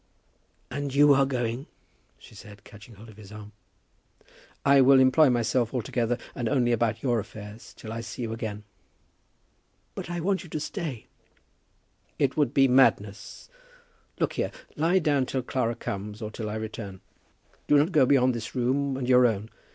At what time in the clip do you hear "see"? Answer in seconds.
8.01-8.23